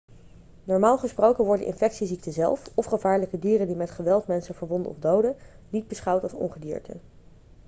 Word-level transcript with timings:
normaal 0.63 0.97
gesproken 0.97 1.45
worden 1.45 1.65
infectieziekten 1.65 2.33
zelf 2.33 2.71
of 2.75 2.85
gevaarlijke 2.85 3.39
dieren 3.39 3.67
die 3.67 3.75
met 3.75 3.89
geweld 3.91 4.27
mensen 4.27 4.55
verwonden 4.55 4.91
of 4.91 4.99
doden 4.99 5.35
niet 5.69 5.87
beschouwd 5.87 6.23
als 6.23 6.33
ongedierte 6.33 6.97